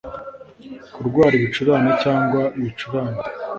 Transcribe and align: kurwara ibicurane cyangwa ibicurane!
kurwara 0.93 1.33
ibicurane 1.39 1.91
cyangwa 2.03 2.41
ibicurane! 2.59 3.19